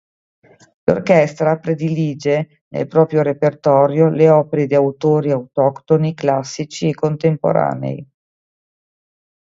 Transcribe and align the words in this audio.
L'orchestra 0.85 1.59
predilige 1.59 2.63
nel 2.69 2.87
proprio 2.87 3.21
repertorio 3.21 4.09
le 4.09 4.31
opere 4.31 4.65
di 4.65 4.73
autori 4.73 5.29
autoctoni 5.29 6.15
classici 6.15 6.89
e 6.89 6.95
contemporanei. 6.95 8.09